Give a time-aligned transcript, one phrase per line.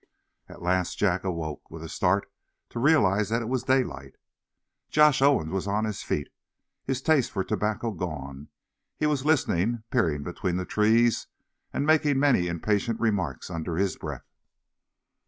[0.49, 2.27] At last Jack awoke, with a start,
[2.69, 4.15] to realize that it was daylight.
[4.89, 6.29] Josh Owen was on his feet,
[6.83, 8.47] his taste for tobacco gone.
[8.97, 11.27] He was listening, peering between the trees,
[11.71, 14.25] and making many impatient remarks under his breath.